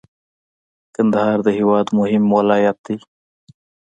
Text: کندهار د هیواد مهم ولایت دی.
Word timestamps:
کندهار 0.95 1.37
د 1.43 1.47
هیواد 1.57 1.87
مهم 1.99 2.23
ولایت 2.37 2.77
دی. 2.85 2.97